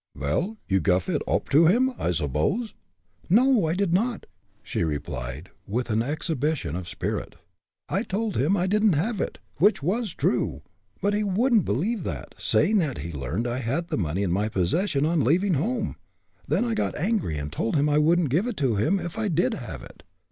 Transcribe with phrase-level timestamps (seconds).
[0.15, 2.73] "Vel, you guff it oop to him, I subbose?"
[3.29, 4.25] "No, I did not,"
[4.63, 7.35] she replied, with an exhibition of spirit.
[7.87, 10.63] "I told him I didn't have it which was true
[11.03, 14.31] but he wouldn't believe that, saying that he had learned I had the money in
[14.31, 15.97] my possession on leaving home.
[16.47, 19.27] Then I got angry and told him I wouldn't give it to him, if I
[19.27, 20.01] did have it.